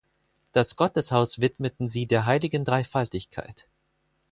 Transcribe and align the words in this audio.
Das 0.51 0.75
Gotteshaus 0.77 1.41
widmeten 1.41 1.87
sie 1.87 2.07
der 2.07 2.25
Heiligen 2.25 2.65
Dreifaltigkeit. 2.65 3.67